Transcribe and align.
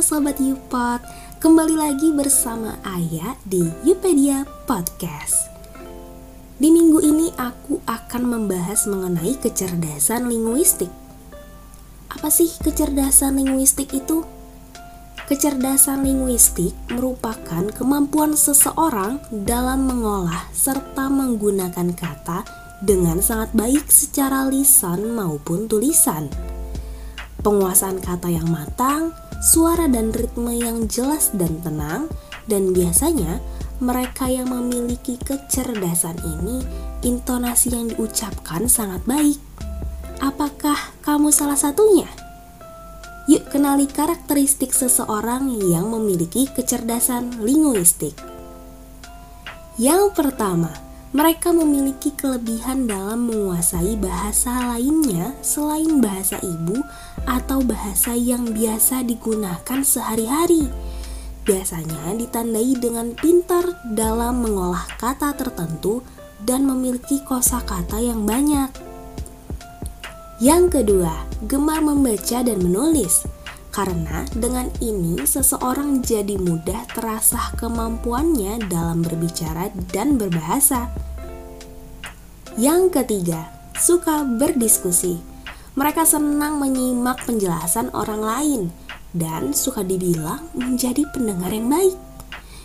Halo 0.00 0.16
Sobat 0.16 0.40
Yupot, 0.40 1.04
kembali 1.44 1.76
lagi 1.76 2.08
bersama 2.08 2.80
Ayah 2.88 3.36
di 3.44 3.60
Yupedia 3.84 4.48
Podcast. 4.64 5.52
Di 6.56 6.72
minggu 6.72 7.04
ini 7.04 7.28
aku 7.36 7.84
akan 7.84 8.22
membahas 8.24 8.88
mengenai 8.88 9.36
kecerdasan 9.36 10.24
linguistik. 10.24 10.88
Apa 12.08 12.32
sih 12.32 12.48
kecerdasan 12.48 13.44
linguistik 13.44 13.92
itu? 13.92 14.24
Kecerdasan 15.28 16.00
linguistik 16.00 16.72
merupakan 16.88 17.68
kemampuan 17.68 18.40
seseorang 18.40 19.20
dalam 19.28 19.84
mengolah 19.84 20.48
serta 20.56 21.12
menggunakan 21.12 21.92
kata 21.92 22.48
dengan 22.80 23.20
sangat 23.20 23.52
baik 23.52 23.92
secara 23.92 24.48
lisan 24.48 25.12
maupun 25.12 25.68
tulisan. 25.68 26.32
Penguasaan 27.44 28.00
kata 28.00 28.32
yang 28.32 28.48
matang, 28.48 29.12
suara 29.40 29.88
dan 29.88 30.12
ritme 30.12 30.52
yang 30.52 30.86
jelas 30.86 31.32
dan 31.32 31.58
tenang, 31.64 32.12
dan 32.44 32.76
biasanya 32.76 33.40
mereka 33.80 34.28
yang 34.28 34.52
memiliki 34.52 35.16
kecerdasan 35.16 36.20
ini, 36.20 36.60
intonasi 37.00 37.72
yang 37.72 37.88
diucapkan 37.88 38.68
sangat 38.68 39.00
baik. 39.08 39.40
Apakah 40.20 40.92
kamu 41.00 41.32
salah 41.32 41.56
satunya? 41.56 42.04
Yuk 43.24 43.48
kenali 43.48 43.88
karakteristik 43.88 44.76
seseorang 44.76 45.48
yang 45.64 45.88
memiliki 45.88 46.44
kecerdasan 46.52 47.40
linguistik. 47.40 48.12
Yang 49.80 50.12
pertama, 50.12 50.89
mereka 51.10 51.50
memiliki 51.50 52.14
kelebihan 52.14 52.86
dalam 52.86 53.26
menguasai 53.26 53.98
bahasa 53.98 54.70
lainnya 54.70 55.34
selain 55.42 55.98
bahasa 55.98 56.38
ibu 56.38 56.78
atau 57.26 57.58
bahasa 57.66 58.14
yang 58.14 58.54
biasa 58.54 59.02
digunakan 59.02 59.80
sehari-hari. 59.82 60.70
Biasanya 61.42 62.14
ditandai 62.14 62.78
dengan 62.78 63.10
pintar 63.18 63.66
dalam 63.90 64.38
mengolah 64.38 64.86
kata 65.02 65.34
tertentu 65.34 65.98
dan 66.46 66.62
memiliki 66.62 67.18
kosakata 67.26 67.98
yang 67.98 68.22
banyak. 68.22 68.70
Yang 70.38 70.78
kedua, 70.78 71.26
gemar 71.50 71.82
membaca 71.82 72.38
dan 72.46 72.62
menulis. 72.62 73.26
Karena 73.70 74.26
dengan 74.34 74.66
ini 74.82 75.22
seseorang 75.22 76.02
jadi 76.02 76.34
mudah 76.42 76.90
terasah 76.90 77.54
kemampuannya 77.54 78.66
dalam 78.66 79.06
berbicara 79.06 79.70
dan 79.94 80.18
berbahasa. 80.18 80.90
Yang 82.58 82.98
ketiga, 82.98 83.46
suka 83.78 84.26
berdiskusi. 84.26 85.22
Mereka 85.78 86.02
senang 86.02 86.58
menyimak 86.58 87.22
penjelasan 87.24 87.94
orang 87.94 88.20
lain 88.20 88.62
dan 89.14 89.54
suka 89.54 89.86
dibilang 89.86 90.50
menjadi 90.58 91.06
pendengar 91.14 91.54
yang 91.54 91.70
baik. 91.70 91.94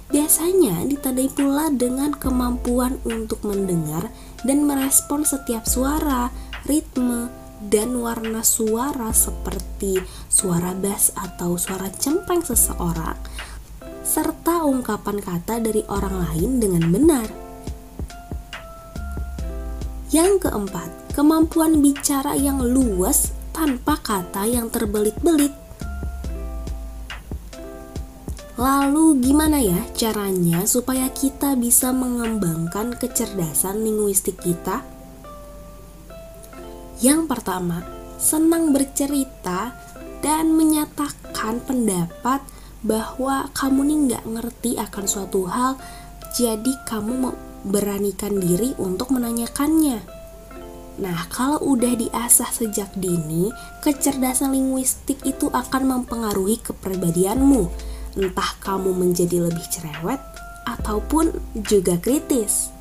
Biasanya 0.09 0.85
ditandai 0.89 1.29
pula 1.33 1.69
dengan 1.73 2.13
kemampuan 2.13 2.97
untuk 3.05 3.41
mendengar 3.45 4.09
dan 4.45 4.65
merespon 4.65 5.25
setiap 5.25 5.65
suara, 5.65 6.29
ritme, 6.69 7.29
dan 7.59 7.95
warna 7.99 8.43
suara 8.43 9.11
seperti 9.15 9.99
suara 10.27 10.75
bass 10.75 11.15
atau 11.15 11.55
suara 11.55 11.87
cempreng 11.91 12.43
seseorang, 12.43 13.15
serta 14.03 14.67
ungkapan 14.67 15.17
kata 15.23 15.63
dari 15.63 15.81
orang 15.87 16.25
lain 16.29 16.51
dengan 16.59 16.83
benar. 16.91 17.27
Yang 20.13 20.47
keempat, 20.47 20.89
kemampuan 21.11 21.83
bicara 21.83 22.39
yang 22.39 22.63
luas 22.63 23.35
tanpa 23.51 23.99
kata 23.99 24.47
yang 24.47 24.71
terbelit-belit. 24.71 25.51
Lalu 28.55 29.19
gimana 29.19 29.59
ya 29.59 29.83
caranya 29.99 30.63
supaya 30.63 31.11
kita 31.11 31.59
bisa 31.59 31.91
mengembangkan 31.91 32.95
kecerdasan 32.95 33.83
linguistik 33.83 34.39
kita? 34.39 34.94
Yang 37.03 37.27
pertama, 37.27 37.83
senang 38.15 38.71
bercerita 38.71 39.75
dan 40.23 40.55
menyatakan 40.55 41.59
pendapat 41.63 42.39
bahwa 42.85 43.51
kamu 43.51 43.79
nih 43.83 43.97
nggak 44.09 44.25
ngerti 44.29 44.71
akan 44.79 45.05
suatu 45.09 45.49
hal, 45.49 45.75
jadi 46.37 46.71
kamu 46.85 47.33
beranikan 47.65 48.37
diri 48.37 48.77
untuk 48.77 49.09
menanyakannya. 49.11 49.99
Nah, 50.95 51.27
kalau 51.27 51.59
udah 51.59 51.91
diasah 51.99 52.47
sejak 52.55 52.87
dini, 52.95 53.51
kecerdasan 53.83 54.55
linguistik 54.55 55.19
itu 55.27 55.51
akan 55.51 55.91
mempengaruhi 55.91 56.63
kepribadianmu. 56.63 57.67
Entah 58.15 58.55
kamu 58.63 58.95
menjadi 58.95 59.43
lebih 59.43 59.65
cerewet 59.67 60.23
ataupun 60.63 61.35
juga 61.67 61.99
kritis. 61.99 62.74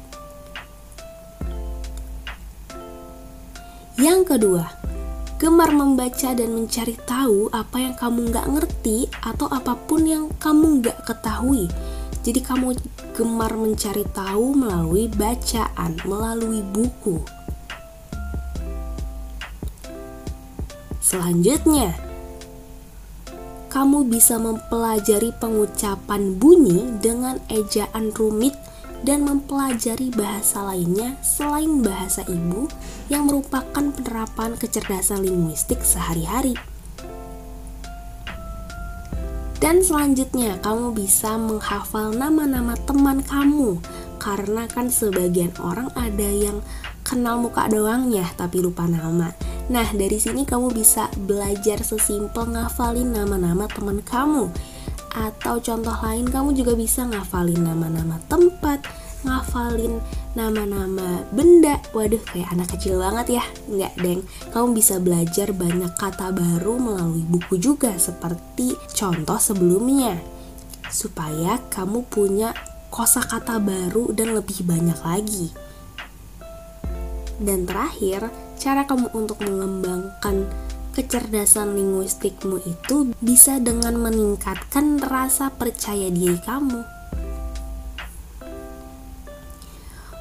Yang 3.95 4.35
kedua, 4.35 4.75
gemar 5.39 5.71
membaca 5.71 6.35
dan 6.35 6.51
mencari 6.51 6.99
tahu 7.07 7.47
apa 7.55 7.79
yang 7.79 7.95
kamu 7.95 8.27
nggak 8.35 8.51
ngerti 8.51 9.07
atau 9.23 9.47
apa 9.47 9.79
pun 9.87 10.03
yang 10.03 10.27
kamu 10.43 10.83
nggak 10.83 10.99
ketahui. 11.07 11.71
Jadi 12.27 12.43
kamu 12.43 12.75
gemar 13.15 13.55
mencari 13.55 14.03
tahu 14.11 14.51
melalui 14.59 15.07
bacaan, 15.15 15.95
melalui 16.03 16.67
buku. 16.75 17.23
Selanjutnya, 20.99 21.95
kamu 23.71 24.11
bisa 24.11 24.43
mempelajari 24.43 25.31
pengucapan 25.39 26.35
bunyi 26.35 26.83
dengan 26.99 27.39
ejaan 27.47 28.11
rumit 28.11 28.59
dan 29.05 29.29
mempelajari 29.29 30.09
bahasa 30.17 30.65
lainnya 30.65 31.21
selain 31.21 31.85
bahasa 31.85 32.25
ibu 32.25 32.67
yang 33.13 33.29
merupakan 33.29 33.85
penerapan 33.93 34.57
kecerdasan 34.57 35.23
linguistik 35.23 35.85
sehari-hari. 35.85 36.57
Dan 39.61 39.81
selanjutnya, 39.81 40.61
kamu 40.61 40.93
bisa 40.93 41.41
menghafal 41.41 42.13
nama-nama 42.13 42.77
teman 42.85 43.25
kamu 43.25 43.81
karena 44.21 44.65
kan 44.69 44.89
sebagian 44.89 45.53
orang 45.61 45.93
ada 45.97 46.29
yang 46.29 46.65
kenal 47.05 47.37
muka 47.37 47.69
doang 47.69 48.09
ya 48.09 48.25
tapi 48.41 48.61
lupa 48.65 48.89
nama. 48.89 49.33
Nah, 49.69 49.89
dari 49.97 50.21
sini 50.21 50.45
kamu 50.45 50.73
bisa 50.73 51.09
belajar 51.25 51.81
sesimpel 51.81 52.53
ngafalin 52.53 53.13
nama-nama 53.13 53.65
teman 53.69 54.05
kamu 54.05 54.53
atau 55.15 55.63
contoh 55.63 55.95
lain 56.03 56.27
kamu 56.27 56.59
juga 56.59 56.75
bisa 56.75 57.07
ngafalin 57.07 57.63
nama-nama 57.63 58.19
tempat, 58.27 58.83
ngafalin 59.23 60.03
nama-nama 60.35 61.23
benda. 61.31 61.79
Waduh, 61.95 62.21
kayak 62.35 62.51
anak 62.51 62.75
kecil 62.75 62.99
banget 62.99 63.39
ya. 63.39 63.45
Enggak, 63.71 63.95
Deng. 64.03 64.21
Kamu 64.51 64.75
bisa 64.75 64.99
belajar 64.99 65.55
banyak 65.55 65.95
kata 65.95 66.35
baru 66.35 66.75
melalui 66.83 67.23
buku 67.23 67.63
juga 67.63 67.95
seperti 67.95 68.75
contoh 68.93 69.39
sebelumnya. 69.39 70.19
Supaya 70.91 71.63
kamu 71.71 72.11
punya 72.11 72.51
kosakata 72.91 73.63
baru 73.63 74.11
dan 74.11 74.35
lebih 74.35 74.67
banyak 74.67 74.99
lagi. 75.07 75.55
Dan 77.39 77.67
terakhir, 77.67 78.31
cara 78.59 78.87
kamu 78.87 79.11
untuk 79.11 79.43
mengembangkan 79.43 80.47
kecerdasan 80.95 81.75
linguistikmu 81.75 82.63
itu 82.63 83.11
bisa 83.19 83.59
dengan 83.59 83.99
meningkatkan 83.99 85.03
rasa 85.03 85.51
percaya 85.51 86.09
diri 86.09 86.39
kamu. 86.39 86.87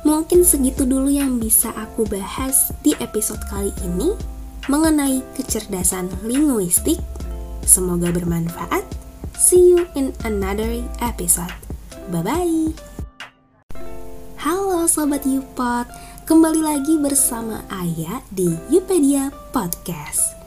Mungkin 0.04 0.44
segitu 0.44 0.84
dulu 0.84 1.08
yang 1.08 1.40
bisa 1.40 1.72
aku 1.72 2.04
bahas 2.04 2.76
di 2.84 2.92
episode 3.00 3.40
kali 3.48 3.72
ini 3.88 4.12
mengenai 4.68 5.24
kecerdasan 5.40 6.12
linguistik. 6.28 7.00
Semoga 7.64 8.12
bermanfaat. 8.12 8.84
See 9.40 9.72
you 9.72 9.88
in 9.96 10.12
another 10.28 10.84
episode. 11.00 11.56
Bye 12.12 12.20
bye. 12.20 12.68
Halo 14.44 14.92
sobat 14.92 15.24
Yupot, 15.24 15.88
kembali 16.28 16.60
lagi 16.60 17.00
bersama 17.00 17.64
Ayah 17.72 18.20
di 18.28 18.52
Yupedia 18.68 19.32
Podcast. 19.56 20.43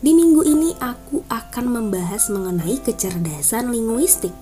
Di 0.00 0.16
minggu 0.16 0.40
ini 0.48 0.72
aku 0.80 1.28
akan 1.28 1.66
membahas 1.76 2.32
mengenai 2.32 2.80
kecerdasan 2.80 3.68
linguistik. 3.68 4.32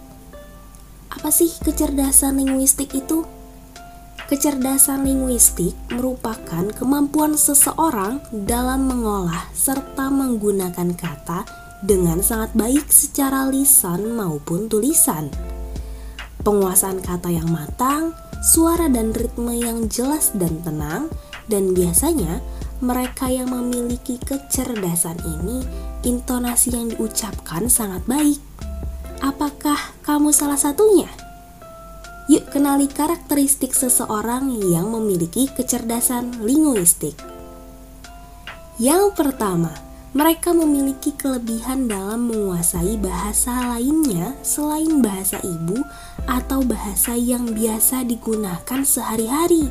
Apa 1.10 1.34
sih 1.34 1.50
kecerdasan 1.50 2.38
linguistik 2.38 2.94
itu? 2.94 3.26
Kecerdasan 4.31 5.02
linguistik 5.02 5.75
merupakan 5.90 6.62
kemampuan 6.78 7.34
seseorang 7.34 8.22
dalam 8.31 8.87
mengolah 8.87 9.50
serta 9.50 10.06
menggunakan 10.14 10.94
kata 10.94 11.43
dengan 11.82 12.22
sangat 12.22 12.54
baik 12.54 12.87
secara 12.94 13.50
lisan 13.50 14.14
maupun 14.14 14.70
tulisan. 14.70 15.26
Penguasaan 16.46 17.02
kata 17.02 17.34
yang 17.34 17.50
matang, 17.50 18.14
suara 18.46 18.87
dan 18.87 19.11
ritme 19.11 19.58
yang 19.58 19.90
jelas 19.90 20.31
dan 20.38 20.62
tenang, 20.62 21.11
dan 21.50 21.75
biasanya 21.75 22.38
mereka 22.78 23.26
yang 23.26 23.50
memiliki 23.50 24.19
kecerdasan 24.22 25.19
ini, 25.26 25.66
intonasi 26.06 26.75
yang 26.75 26.94
diucapkan 26.94 27.66
sangat 27.66 28.06
baik. 28.06 28.38
Apakah 29.19 29.98
kamu 30.06 30.30
salah 30.30 30.58
satunya? 30.58 31.10
Yuk 32.30 32.52
kenali 32.54 32.86
karakteristik 32.86 33.75
seseorang 33.75 34.52
yang 34.62 34.92
memiliki 34.92 35.48
kecerdasan 35.50 36.44
linguistik. 36.44 37.19
Yang 38.78 39.16
pertama, 39.19 39.75
mereka 40.14 40.54
memiliki 40.54 41.12
kelebihan 41.19 41.90
dalam 41.90 42.30
menguasai 42.30 42.94
bahasa 42.96 43.75
lainnya 43.75 44.38
selain 44.40 45.02
bahasa 45.04 45.42
ibu 45.42 45.82
atau 46.30 46.62
bahasa 46.62 47.19
yang 47.19 47.52
biasa 47.52 48.06
digunakan 48.06 48.80
sehari-hari. 48.86 49.66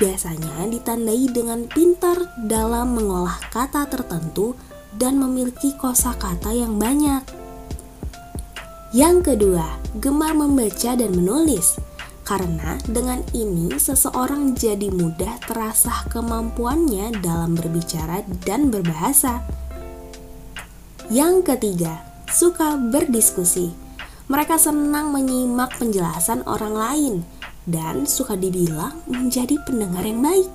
Biasanya 0.00 0.64
ditandai 0.72 1.28
dengan 1.28 1.68
pintar 1.68 2.16
dalam 2.40 2.96
mengolah 2.96 3.36
kata 3.52 3.84
tertentu 3.84 4.56
dan 4.96 5.20
memiliki 5.20 5.76
kosakata 5.76 6.56
yang 6.56 6.80
banyak. 6.80 7.20
Yang 8.96 9.16
kedua, 9.28 9.76
gemar 10.00 10.32
membaca 10.32 10.96
dan 10.96 11.12
menulis. 11.12 11.76
Karena 12.24 12.80
dengan 12.88 13.20
ini 13.36 13.76
seseorang 13.76 14.56
jadi 14.56 14.88
mudah 14.88 15.36
terasah 15.44 16.08
kemampuannya 16.08 17.20
dalam 17.20 17.52
berbicara 17.52 18.24
dan 18.48 18.72
berbahasa. 18.72 19.44
Yang 21.12 21.44
ketiga, 21.44 22.00
suka 22.32 22.80
berdiskusi. 22.80 23.76
Mereka 24.32 24.56
senang 24.56 25.12
menyimak 25.12 25.76
penjelasan 25.76 26.40
orang 26.48 26.72
lain 26.72 27.14
dan 27.70 28.04
suka 28.04 28.34
dibilang 28.34 29.00
menjadi 29.06 29.56
pendengar 29.62 30.02
yang 30.02 30.20
baik. 30.20 30.50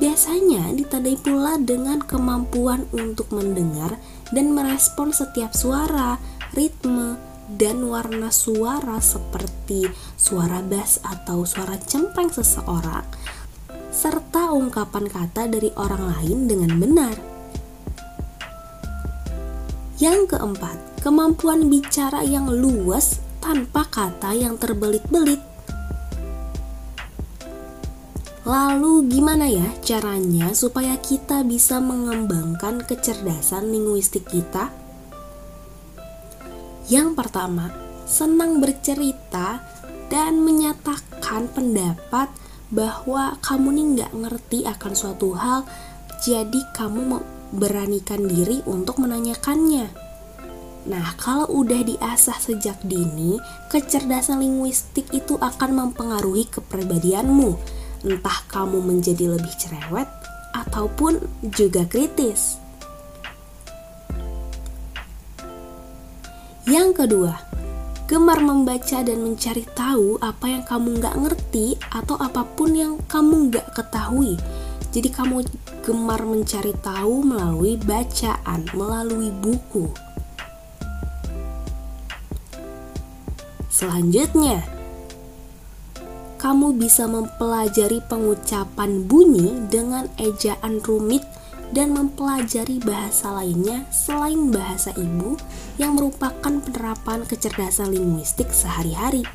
Biasanya 0.00 0.72
ditandai 0.72 1.20
pula 1.20 1.60
dengan 1.60 2.00
kemampuan 2.00 2.88
untuk 2.96 3.28
mendengar 3.36 4.00
dan 4.32 4.56
merespon 4.56 5.12
setiap 5.12 5.52
suara, 5.52 6.16
ritme, 6.56 7.20
dan 7.52 7.84
warna 7.84 8.32
suara 8.32 8.96
seperti 9.02 9.90
suara 10.16 10.64
bass 10.64 11.02
atau 11.04 11.44
suara 11.44 11.76
cempreng 11.76 12.32
seseorang, 12.32 13.04
serta 13.90 14.54
ungkapan 14.54 15.10
kata 15.10 15.50
dari 15.50 15.68
orang 15.74 16.16
lain 16.16 16.38
dengan 16.46 16.72
benar. 16.78 17.16
Yang 20.00 20.32
keempat, 20.32 21.04
kemampuan 21.04 21.68
bicara 21.68 22.24
yang 22.24 22.48
luas 22.48 23.20
tanpa 23.42 23.84
kata 23.84 24.32
yang 24.32 24.56
terbelit-belit. 24.56 25.49
Lalu 28.40 29.04
gimana 29.12 29.44
ya 29.52 29.68
caranya 29.84 30.56
supaya 30.56 30.96
kita 30.96 31.44
bisa 31.44 31.76
mengembangkan 31.76 32.80
kecerdasan 32.88 33.68
linguistik 33.68 34.24
kita? 34.32 34.72
Yang 36.88 37.20
pertama, 37.20 37.68
senang 38.08 38.58
bercerita 38.58 39.60
dan 40.08 40.40
menyatakan 40.40 41.52
pendapat 41.52 42.32
bahwa 42.72 43.36
kamu 43.44 43.68
nih 43.76 43.86
nggak 43.94 44.12
ngerti 44.16 44.58
akan 44.64 44.92
suatu 44.96 45.36
hal, 45.36 45.68
jadi 46.24 46.60
kamu 46.72 47.20
beranikan 47.54 48.24
diri 48.24 48.64
untuk 48.64 48.98
menanyakannya. 49.04 49.86
Nah, 50.88 51.12
kalau 51.20 51.44
udah 51.60 51.84
diasah 51.84 52.40
sejak 52.40 52.80
dini, 52.80 53.36
kecerdasan 53.68 54.40
linguistik 54.40 55.12
itu 55.12 55.36
akan 55.36 55.76
mempengaruhi 55.76 56.48
kepribadianmu. 56.48 57.79
Entah 58.00 58.38
kamu 58.48 58.80
menjadi 58.80 59.36
lebih 59.36 59.52
cerewet 59.60 60.08
ataupun 60.56 61.20
juga 61.52 61.84
kritis. 61.84 62.56
Yang 66.70 67.02
kedua, 67.04 67.34
gemar 68.06 68.38
membaca 68.42 69.02
dan 69.02 69.20
mencari 69.20 69.66
tahu 69.74 70.16
apa 70.22 70.46
yang 70.48 70.62
kamu 70.64 71.02
nggak 71.02 71.18
ngerti 71.18 71.78
atau 71.90 72.14
apa 72.18 72.46
pun 72.46 72.72
yang 72.72 72.94
kamu 73.10 73.50
nggak 73.50 73.74
ketahui. 73.74 74.38
Jadi 74.90 75.08
kamu 75.10 75.46
gemar 75.86 76.22
mencari 76.26 76.74
tahu 76.82 77.22
melalui 77.22 77.78
bacaan, 77.78 78.66
melalui 78.74 79.30
buku. 79.30 79.90
Selanjutnya, 83.70 84.66
kamu 86.40 86.72
bisa 86.80 87.04
mempelajari 87.04 88.00
pengucapan 88.08 89.04
bunyi 89.04 89.60
dengan 89.68 90.08
ejaan 90.16 90.80
rumit 90.80 91.20
dan 91.76 91.92
mempelajari 91.92 92.80
bahasa 92.80 93.28
lainnya 93.28 93.84
selain 93.92 94.48
bahasa 94.48 94.90
ibu 94.96 95.36
yang 95.76 96.00
merupakan 96.00 96.40
penerapan 96.64 97.28
kecerdasan 97.28 97.92
linguistik 97.92 98.48
sehari-hari. 98.56 99.28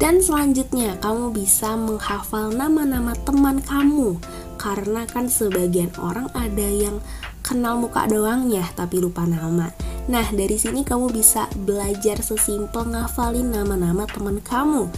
Dan 0.00 0.18
selanjutnya, 0.18 0.98
kamu 0.98 1.30
bisa 1.30 1.78
menghafal 1.78 2.50
nama-nama 2.50 3.14
teman 3.22 3.62
kamu 3.62 4.18
karena 4.58 5.06
kan 5.06 5.30
sebagian 5.30 5.92
orang 6.02 6.26
ada 6.34 6.66
yang 6.66 6.98
kenal 7.46 7.78
muka 7.78 8.10
doang 8.10 8.50
ya 8.50 8.64
tapi 8.74 8.98
lupa 8.98 9.22
nama. 9.22 9.70
Nah, 10.10 10.26
dari 10.34 10.58
sini 10.58 10.82
kamu 10.82 11.14
bisa 11.14 11.46
belajar 11.54 12.18
sesimpel 12.18 12.82
ngafalin 12.90 13.54
nama-nama 13.54 14.10
teman 14.10 14.42
kamu. 14.42 14.90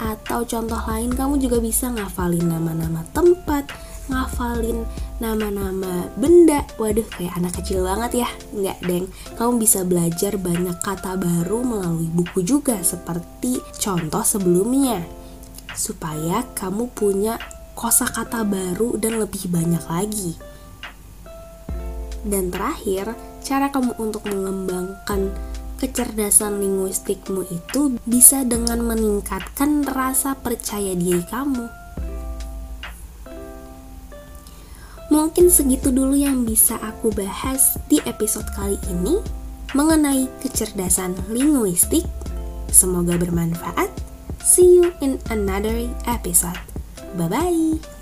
Atau 0.00 0.48
contoh 0.48 0.80
lain 0.88 1.12
kamu 1.12 1.36
juga 1.44 1.60
bisa 1.60 1.92
ngafalin 1.92 2.48
nama-nama 2.48 3.04
tempat, 3.12 3.68
ngafalin 4.08 4.88
nama-nama 5.20 6.08
benda. 6.16 6.64
Waduh 6.80 7.04
kayak 7.04 7.36
anak 7.36 7.60
kecil 7.60 7.84
banget 7.84 8.24
ya. 8.24 8.28
Nggak 8.56 8.78
deng. 8.80 9.06
Kamu 9.36 9.60
bisa 9.60 9.84
belajar 9.84 10.40
banyak 10.40 10.80
kata 10.80 11.20
baru 11.20 11.60
melalui 11.60 12.08
buku 12.08 12.40
juga 12.40 12.80
seperti 12.80 13.60
contoh 13.76 14.24
sebelumnya. 14.24 15.04
Supaya 15.76 16.48
kamu 16.56 16.96
punya 16.96 17.36
kosakata 17.76 18.40
baru 18.48 18.96
dan 18.96 19.20
lebih 19.20 19.52
banyak 19.52 19.84
lagi. 19.84 20.32
Dan 22.24 22.48
terakhir 22.48 23.12
cara 23.46 23.70
kamu 23.70 23.94
untuk 24.02 24.26
mengembangkan 24.26 25.30
kecerdasan 25.78 26.58
linguistikmu 26.58 27.46
itu 27.46 27.94
bisa 28.02 28.42
dengan 28.42 28.82
meningkatkan 28.82 29.86
rasa 29.86 30.34
percaya 30.34 30.98
diri 30.98 31.22
kamu 31.30 31.70
Mungkin 35.06 35.48
segitu 35.48 35.94
dulu 35.94 36.18
yang 36.18 36.42
bisa 36.42 36.74
aku 36.82 37.14
bahas 37.14 37.78
di 37.86 38.02
episode 38.04 38.46
kali 38.58 38.74
ini 38.90 39.22
mengenai 39.72 40.26
kecerdasan 40.42 41.14
linguistik. 41.30 42.02
Semoga 42.74 43.14
bermanfaat. 43.14 43.88
See 44.42 44.82
you 44.82 44.90
in 44.98 45.22
another 45.30 45.86
episode. 46.10 46.58
Bye 47.14 47.30
bye. 47.30 47.95